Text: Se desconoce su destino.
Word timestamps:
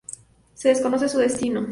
Se 0.55 0.69
desconoce 0.69 1.07
su 1.07 1.19
destino. 1.19 1.67